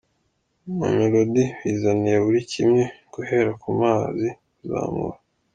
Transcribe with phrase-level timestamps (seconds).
[0.79, 5.17] Mamelodi bizaniye buri kimwe guhera ku mazi kuzamura.